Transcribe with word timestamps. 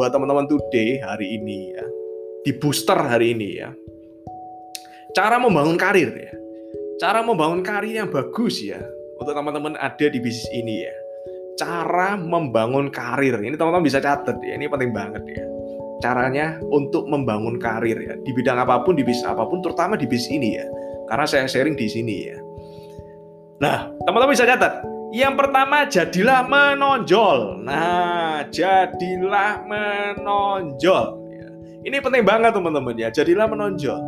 buat 0.00 0.16
teman-teman 0.16 0.48
today 0.48 0.96
hari 1.04 1.36
ini 1.36 1.76
ya. 1.76 1.84
Di 2.40 2.56
booster 2.56 2.96
hari 2.96 3.36
ini 3.36 3.60
ya. 3.60 3.68
Cara 5.12 5.36
membangun 5.36 5.76
karir 5.76 6.08
ya. 6.16 6.32
Cara 6.96 7.20
membangun 7.20 7.60
karir 7.60 8.00
yang 8.00 8.08
bagus 8.08 8.64
ya 8.64 8.80
untuk 9.20 9.36
teman-teman 9.36 9.76
ada 9.76 10.06
di 10.08 10.16
bisnis 10.16 10.48
ini 10.56 10.88
ya. 10.88 10.94
Cara 11.60 12.16
membangun 12.16 12.88
karir. 12.88 13.44
Ini 13.44 13.52
teman-teman 13.60 13.84
bisa 13.84 14.00
catat 14.00 14.40
ya. 14.40 14.56
Ini 14.56 14.72
penting 14.72 14.96
banget 14.96 15.20
ya. 15.36 15.44
Caranya 16.00 16.56
untuk 16.72 17.04
membangun 17.04 17.60
karir 17.60 18.00
ya 18.00 18.16
di 18.24 18.32
bidang 18.32 18.56
apa 18.56 18.80
pun 18.80 18.96
di 18.96 19.04
bisnis 19.04 19.28
apa 19.28 19.44
pun 19.44 19.60
terutama 19.60 20.00
di 20.00 20.08
bisnis 20.08 20.32
ini 20.32 20.56
ya. 20.56 20.64
Karena 21.12 21.28
saya 21.28 21.44
sharing 21.44 21.76
di 21.76 21.84
sini 21.92 22.16
ya. 22.24 22.40
Nah, 23.60 23.92
teman-teman 24.08 24.32
bisa 24.32 24.48
catat 24.48 24.80
yang 25.10 25.34
pertama 25.34 25.90
jadilah 25.90 26.46
menonjol. 26.46 27.66
Nah, 27.66 28.46
jadilah 28.50 29.66
menonjol. 29.66 31.06
Ya. 31.34 31.50
Ini 31.82 31.96
penting 31.98 32.22
banget 32.22 32.54
teman-teman 32.54 32.94
ya. 32.94 33.10
Jadilah 33.10 33.50
menonjol. 33.50 33.98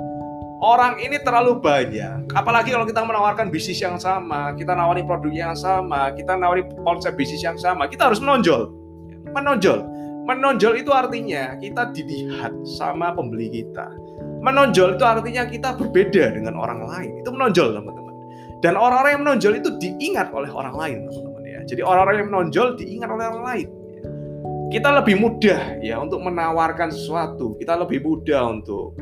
Orang 0.63 1.03
ini 1.03 1.19
terlalu 1.19 1.59
banyak. 1.59 2.31
Apalagi 2.39 2.71
kalau 2.71 2.87
kita 2.87 3.03
menawarkan 3.03 3.51
bisnis 3.51 3.83
yang 3.83 3.99
sama, 3.99 4.55
kita 4.55 4.79
nawari 4.79 5.03
produk 5.03 5.35
yang 5.35 5.59
sama, 5.59 6.15
kita 6.15 6.39
nawari 6.39 6.63
konsep 6.87 7.19
bisnis 7.19 7.43
yang 7.43 7.59
sama, 7.59 7.91
kita 7.91 8.07
harus 8.07 8.23
menonjol. 8.23 8.71
Menonjol. 9.35 9.83
Menonjol 10.23 10.79
itu 10.79 10.95
artinya 10.95 11.59
kita 11.59 11.91
dilihat 11.91 12.55
sama 12.79 13.11
pembeli 13.11 13.51
kita. 13.51 13.91
Menonjol 14.39 14.95
itu 14.95 15.03
artinya 15.03 15.43
kita 15.51 15.75
berbeda 15.75 16.39
dengan 16.39 16.55
orang 16.55 16.87
lain. 16.87 17.27
Itu 17.27 17.35
menonjol 17.35 17.75
teman-teman. 17.75 18.02
Dan 18.63 18.79
orang-orang 18.79 19.11
yang 19.19 19.23
menonjol 19.27 19.53
itu 19.59 19.71
diingat 19.83 20.31
oleh 20.31 20.47
orang 20.47 20.75
lain, 20.79 20.99
teman-teman 21.11 21.43
ya. 21.43 21.61
Jadi 21.67 21.83
orang-orang 21.83 22.17
yang 22.23 22.29
menonjol 22.31 22.69
diingat 22.79 23.11
oleh 23.11 23.25
orang 23.27 23.45
lain. 23.45 23.69
Kita 24.71 24.89
lebih 25.03 25.19
mudah 25.19 25.83
ya 25.83 25.99
untuk 25.99 26.23
menawarkan 26.23 26.95
sesuatu. 26.95 27.59
Kita 27.59 27.75
lebih 27.75 28.07
mudah 28.07 28.55
untuk 28.55 28.95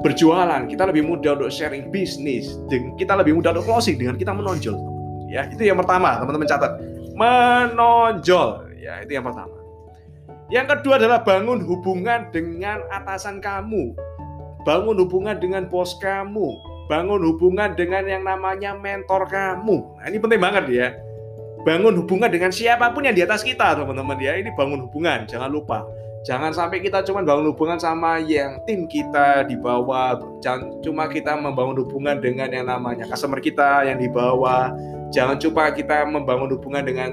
berjualan. 0.00 0.64
Kita 0.66 0.88
lebih 0.88 1.04
mudah 1.04 1.36
untuk 1.36 1.52
sharing 1.52 1.92
bisnis. 1.92 2.56
Kita 2.96 3.14
lebih 3.14 3.36
mudah 3.36 3.52
untuk 3.54 3.68
closing 3.68 4.00
dengan 4.00 4.16
kita 4.16 4.32
menonjol. 4.32 4.74
Ya, 5.28 5.46
itu 5.52 5.68
yang 5.68 5.78
pertama, 5.78 6.18
teman-teman 6.18 6.48
catat. 6.48 6.72
Menonjol. 7.14 8.74
Ya, 8.80 9.04
itu 9.04 9.20
yang 9.20 9.28
pertama. 9.28 9.54
Yang 10.48 10.66
kedua 10.80 10.96
adalah 10.98 11.20
bangun 11.22 11.60
hubungan 11.62 12.32
dengan 12.32 12.82
atasan 12.88 13.38
kamu. 13.38 13.94
Bangun 14.64 14.96
hubungan 14.96 15.36
dengan 15.38 15.68
bos 15.68 15.94
kamu 16.00 16.73
bangun 16.86 17.20
hubungan 17.24 17.72
dengan 17.72 18.04
yang 18.04 18.22
namanya 18.24 18.76
mentor 18.76 19.24
kamu. 19.28 19.76
Nah, 20.00 20.06
ini 20.08 20.18
penting 20.20 20.40
banget 20.40 20.64
ya. 20.70 20.88
Bangun 21.64 21.96
hubungan 21.96 22.28
dengan 22.28 22.52
siapa 22.52 22.92
pun 22.92 23.08
yang 23.08 23.16
di 23.16 23.24
atas 23.24 23.40
kita, 23.40 23.72
teman-teman 23.72 24.20
ya. 24.20 24.36
Ini 24.36 24.52
bangun 24.52 24.84
hubungan, 24.84 25.24
jangan 25.24 25.48
lupa. 25.48 25.84
Jangan 26.24 26.56
sampai 26.56 26.80
kita 26.80 27.04
cuma 27.04 27.20
bangun 27.20 27.52
hubungan 27.52 27.76
sama 27.76 28.16
yang 28.16 28.56
tim 28.64 28.88
kita 28.88 29.44
di 29.44 29.60
bawah. 29.60 30.16
Jangan 30.40 30.80
cuma 30.80 31.04
kita 31.04 31.36
membangun 31.36 31.84
hubungan 31.84 32.16
dengan 32.16 32.48
yang 32.48 32.64
namanya 32.64 33.04
customer 33.04 33.44
kita 33.44 33.84
yang 33.84 34.00
di 34.00 34.08
bawah. 34.08 34.72
Jangan 35.12 35.36
cuma 35.36 35.68
kita 35.72 36.08
membangun 36.08 36.56
hubungan 36.56 36.80
dengan 36.84 37.12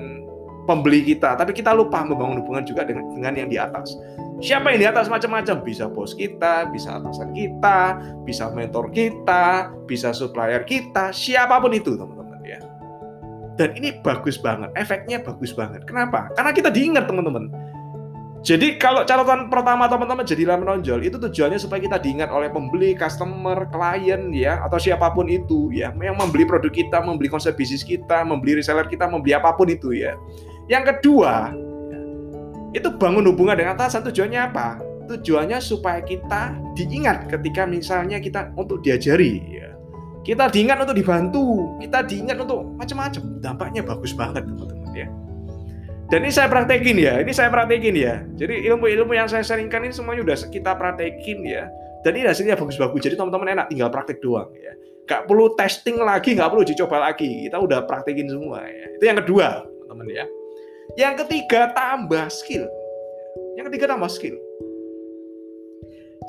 pembeli 0.65 1.01
kita, 1.05 1.37
tapi 1.37 1.51
kita 1.55 1.73
lupa 1.73 2.05
membangun 2.05 2.41
hubungan 2.43 2.63
juga 2.65 2.85
dengan, 2.85 3.05
dengan 3.13 3.33
yang 3.33 3.49
di 3.49 3.57
atas. 3.57 3.97
Siapa 4.41 4.73
yang 4.73 4.79
di 4.81 4.87
atas 4.89 5.05
macam-macam, 5.05 5.61
bisa 5.61 5.85
bos 5.85 6.17
kita, 6.17 6.69
bisa 6.73 6.97
atasan 6.97 7.29
kita, 7.33 8.01
bisa 8.25 8.49
mentor 8.49 8.89
kita, 8.89 9.69
bisa 9.85 10.09
supplier 10.13 10.65
kita, 10.65 11.13
siapa 11.13 11.61
pun 11.61 11.73
itu 11.77 11.93
teman-teman 11.93 12.41
ya. 12.41 12.59
Dan 13.57 13.77
ini 13.77 14.01
bagus 14.01 14.41
banget, 14.41 14.73
efeknya 14.73 15.21
bagus 15.21 15.53
banget. 15.53 15.85
Kenapa? 15.85 16.33
Karena 16.33 16.51
kita 16.57 16.73
diingat 16.73 17.05
teman-teman. 17.05 17.53
Jadi 18.41 18.81
kalau 18.81 19.05
catatan 19.05 19.53
pertama 19.53 19.85
teman-teman 19.85 20.25
jadilah 20.25 20.57
menonjol 20.57 21.05
itu 21.05 21.21
tujuannya 21.21 21.61
supaya 21.61 21.77
kita 21.77 22.01
diingat 22.01 22.33
oleh 22.33 22.49
pembeli, 22.49 22.97
customer, 22.97 23.69
klien 23.69 24.33
ya 24.33 24.65
atau 24.65 24.81
siapa 24.81 25.13
pun 25.13 25.29
itu 25.29 25.69
ya 25.69 25.93
yang 26.01 26.17
membeli 26.17 26.49
produk 26.49 26.73
kita, 26.73 27.05
membeli 27.05 27.29
konsep 27.29 27.53
bisnis 27.53 27.85
kita, 27.85 28.25
membeli 28.25 28.57
reseller 28.57 28.89
kita, 28.89 29.05
membeli 29.05 29.37
apa 29.37 29.53
pun 29.53 29.69
itu 29.69 29.93
ya. 29.93 30.17
Yang 30.71 30.83
kedua, 30.95 31.51
itu 32.71 32.87
bangun 32.95 33.27
hubungan 33.27 33.59
dengan 33.59 33.75
atasan 33.75 34.07
tujuannya 34.07 34.39
apa? 34.39 34.79
Tujuannya 35.11 35.59
supaya 35.59 35.99
kita 35.99 36.55
diingat 36.79 37.27
ketika 37.27 37.67
misalnya 37.67 38.23
kita 38.23 38.55
untuk 38.55 38.79
diajari 38.79 39.43
ya. 39.51 39.75
Kita 40.23 40.47
diingat 40.47 40.79
untuk 40.79 40.95
dibantu, 40.95 41.75
kita 41.83 42.07
diingat 42.07 42.39
untuk 42.39 42.63
macam-macam. 42.79 43.43
Dampaknya 43.43 43.83
bagus 43.83 44.15
banget 44.15 44.47
teman-teman 44.47 44.95
ya. 44.95 45.07
Dan 46.07 46.23
ini 46.23 46.31
saya 46.31 46.47
praktekin 46.47 46.95
ya, 46.95 47.19
ini 47.19 47.31
saya 47.35 47.51
praktekin 47.51 47.95
ya. 47.97 48.23
Jadi 48.39 48.63
ilmu-ilmu 48.71 49.11
yang 49.11 49.27
saya 49.27 49.43
sharingkan 49.43 49.83
ini 49.83 49.91
semuanya 49.91 50.23
udah 50.23 50.37
kita 50.47 50.71
praktekin 50.79 51.43
ya. 51.43 51.67
Dan 52.07 52.15
ini 52.15 52.31
hasilnya 52.31 52.55
bagus-bagus. 52.55 53.03
Jadi 53.03 53.19
teman-teman 53.19 53.59
enak 53.59 53.67
tinggal 53.67 53.91
praktek 53.91 54.23
doang 54.23 54.47
ya. 54.55 54.71
Gak 55.03 55.27
perlu 55.27 55.51
testing 55.59 55.99
lagi, 55.99 56.39
gak 56.39 56.47
perlu 56.47 56.63
dicoba 56.63 57.11
lagi. 57.11 57.51
Kita 57.51 57.59
udah 57.59 57.83
praktekin 57.83 58.31
semua 58.31 58.63
ya. 58.63 58.87
Itu 58.95 59.03
yang 59.03 59.19
kedua, 59.19 59.67
teman-teman 59.89 60.15
ya. 60.15 60.25
Yang 60.99 61.25
ketiga, 61.25 61.71
tambah 61.71 62.27
skill. 62.27 62.67
Yang 63.55 63.71
ketiga, 63.71 63.95
tambah 63.95 64.11
skill. 64.11 64.35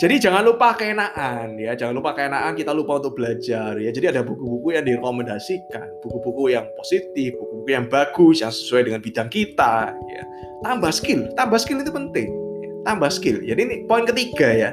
Jadi 0.00 0.24
jangan 0.24 0.40
lupa 0.48 0.72
keenaan 0.72 1.60
ya, 1.60 1.76
jangan 1.76 2.00
lupa 2.00 2.16
keenaan 2.16 2.56
kita 2.56 2.72
lupa 2.72 2.96
untuk 2.96 3.12
belajar 3.12 3.76
ya. 3.76 3.92
Jadi 3.92 4.08
ada 4.08 4.24
buku-buku 4.24 4.72
yang 4.72 4.88
direkomendasikan, 4.88 5.84
buku-buku 6.00 6.56
yang 6.56 6.64
positif, 6.80 7.36
buku-buku 7.36 7.76
yang 7.76 7.86
bagus 7.92 8.40
yang 8.40 8.48
sesuai 8.48 8.88
dengan 8.88 9.04
bidang 9.04 9.28
kita 9.28 9.92
ya. 9.92 10.22
Tambah 10.64 10.90
skill, 10.96 11.28
tambah 11.36 11.60
skill 11.60 11.84
itu 11.84 11.92
penting. 11.92 12.32
Ya. 12.64 12.70
Tambah 12.88 13.10
skill. 13.12 13.44
Jadi 13.44 13.60
ini 13.68 13.76
poin 13.84 14.08
ketiga 14.08 14.48
ya. 14.48 14.70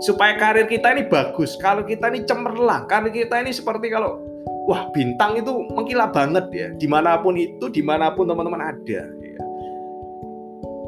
Supaya 0.00 0.40
karir 0.40 0.64
kita 0.64 0.96
ini 0.96 1.04
bagus. 1.04 1.54
Kalau 1.60 1.84
kita 1.84 2.08
ini 2.08 2.24
cemerlang, 2.24 2.88
karir 2.88 3.12
kita 3.12 3.44
ini 3.44 3.52
seperti 3.52 3.92
kalau 3.92 4.24
wah 4.66 4.88
bintang 4.96 5.36
itu 5.36 5.52
mengkilap 5.76 6.16
banget 6.16 6.48
ya. 6.48 6.68
Di 6.74 6.88
mana 6.88 7.20
pun 7.20 7.36
itu, 7.36 7.68
di 7.68 7.84
mana 7.84 8.08
pun 8.16 8.24
teman-teman 8.24 8.72
ada 8.72 9.21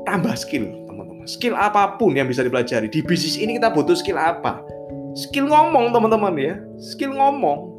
tambah 0.04 0.34
skill 0.36 0.68
teman-teman. 0.88 1.26
Skill 1.26 1.56
apa 1.56 1.96
pun 1.96 2.16
yang 2.16 2.28
bisa 2.28 2.44
dipelajari. 2.44 2.88
Di 2.88 3.00
bisnis 3.04 3.40
ini 3.40 3.56
kita 3.56 3.72
butuh 3.72 3.96
skill 3.96 4.20
apa? 4.20 4.60
Skill 5.16 5.48
ngomong 5.48 5.92
teman-teman 5.92 6.34
ya. 6.36 6.54
Skill 6.80 7.16
ngomong. 7.16 7.72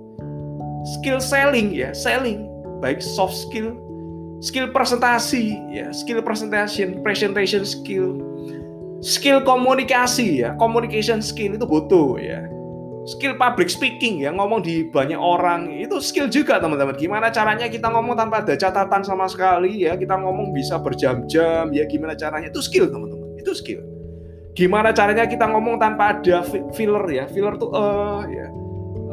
Skill 0.98 1.22
selling 1.22 1.74
ya. 1.74 1.94
Selling. 1.94 2.46
Baik 2.84 3.00
soft 3.02 3.34
skill 3.34 3.74
skill 4.44 4.70
presentasi 4.70 5.58
ya. 5.74 5.90
Skill 5.90 6.22
presentation 6.22 7.02
presentation 7.02 7.64
skill. 7.66 8.22
Skill 9.02 9.42
komunikasi 9.42 10.46
ya. 10.46 10.58
Communication 10.58 11.22
skill 11.22 11.58
itu 11.58 11.66
butuh 11.66 12.18
ya 12.22 12.55
skill 13.06 13.38
public 13.38 13.70
speaking 13.70 14.26
ya 14.26 14.34
ngomong 14.34 14.66
di 14.66 14.90
banyak 14.90 15.18
orang. 15.18 15.70
Itu 15.78 16.02
skill 16.02 16.28
juga 16.28 16.58
teman-teman. 16.58 16.98
Gimana 16.98 17.30
caranya 17.30 17.70
kita 17.70 17.88
ngomong 17.94 18.18
tanpa 18.18 18.42
ada 18.42 18.58
catatan 18.58 19.02
sama 19.06 19.30
sekali 19.30 19.86
ya? 19.86 19.94
Kita 19.96 20.18
ngomong 20.18 20.52
bisa 20.52 20.82
berjam-jam 20.82 21.70
ya 21.72 21.86
gimana 21.86 22.18
caranya? 22.18 22.50
Itu 22.50 22.66
skill 22.66 22.90
teman-teman. 22.90 23.38
Itu 23.38 23.54
skill. 23.54 23.86
Gimana 24.58 24.92
caranya 24.92 25.30
kita 25.30 25.46
ngomong 25.46 25.78
tanpa 25.78 26.18
ada 26.18 26.42
filler 26.74 27.06
ya? 27.08 27.24
Filler 27.30 27.56
tuh 27.62 27.70
eh 27.72 27.80
uh, 27.80 28.22
ya. 28.26 28.48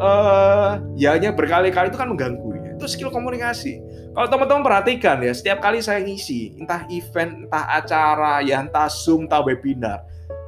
Eh 0.03 1.11
uh, 1.13 1.21
ya 1.21 1.31
berkali-kali 1.31 1.93
itu 1.93 1.99
kan 2.01 2.09
mengganggu 2.09 2.49
ya. 2.57 2.71
Itu 2.81 2.89
skill 2.89 3.13
komunikasi. 3.13 3.79
Kalau 4.13 4.29
teman-teman 4.29 4.61
perhatikan 4.61 5.25
ya 5.25 5.33
setiap 5.33 5.65
kali 5.65 5.81
saya 5.81 6.05
ngisi 6.05 6.61
entah 6.61 6.85
event 6.93 7.49
entah 7.49 7.65
acara 7.81 8.45
ya 8.45 8.61
entah 8.61 8.85
zoom 8.85 9.25
entah 9.25 9.41
webinar 9.41 10.05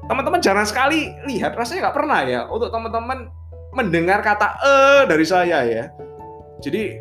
teman-teman 0.09 0.41
jarang 0.41 0.67
sekali 0.69 1.12
lihat 1.25 1.56
rasanya 1.56 1.89
nggak 1.89 1.97
pernah 1.97 2.21
ya 2.25 2.41
untuk 2.49 2.69
teman-teman 2.69 3.33
mendengar 3.75 4.21
kata 4.21 4.61
eh 4.62 5.03
dari 5.09 5.27
saya 5.27 5.65
ya. 5.67 5.85
Jadi 6.61 7.01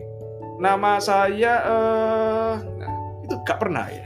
nama 0.60 0.98
saya 0.98 1.54
eh 1.64 2.54
nah, 2.80 2.92
itu 3.24 3.36
nggak 3.44 3.60
pernah 3.60 3.86
ya. 3.92 4.06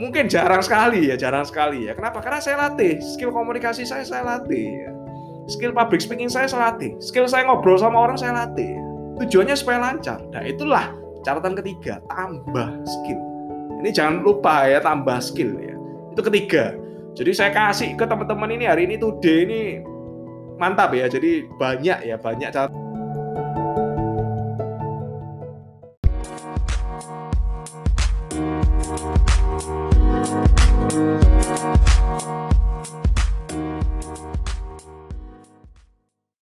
Mungkin 0.00 0.26
jarang 0.26 0.62
sekali 0.64 1.12
ya 1.12 1.14
jarang 1.18 1.46
sekali 1.46 1.86
ya. 1.86 1.92
Kenapa? 1.94 2.18
Karena 2.24 2.40
saya 2.42 2.56
latih. 2.66 2.98
Skill 2.98 3.30
komunikasi 3.30 3.86
saya 3.86 4.02
saya 4.02 4.24
latih 4.24 4.66
ya. 4.66 4.90
skill 5.50 5.74
public 5.74 5.98
speaking 5.98 6.30
saya 6.30 6.46
saya 6.46 6.70
latih. 6.70 6.94
Skill 7.02 7.26
saya 7.26 7.44
ngobrol 7.44 7.74
sama 7.76 7.98
orang 7.98 8.14
saya 8.14 8.30
latih. 8.32 8.78
Tujuannya 9.20 9.58
supaya 9.58 9.78
lancar. 9.82 10.22
Nah 10.30 10.42
itulah 10.46 10.94
catatan 11.26 11.58
ketiga 11.58 11.98
tambah 12.08 12.68
skill. 12.86 13.20
Ini 13.82 13.90
jangan 13.90 14.22
lupa 14.22 14.70
ya 14.70 14.78
tambah 14.78 15.18
skill 15.18 15.58
ya. 15.58 15.74
Itu 16.14 16.22
ketiga 16.22 16.78
jadi 17.12 17.30
saya 17.36 17.50
kasih 17.52 17.92
ke 17.92 18.04
teman-teman 18.08 18.48
ini 18.56 18.64
hari 18.64 18.88
ini 18.88 18.96
today 18.96 19.44
ini 19.44 19.60
mantap 20.56 20.96
ya. 20.96 21.10
Jadi 21.10 21.44
banyak 21.60 22.08
ya, 22.08 22.16
banyak 22.16 22.48
cara 22.54 22.70